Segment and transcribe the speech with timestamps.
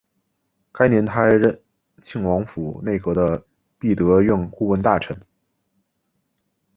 [0.71, 1.61] 该年他还任
[2.01, 3.45] 庆亲王内阁的
[3.77, 5.15] 弼德院顾问大臣。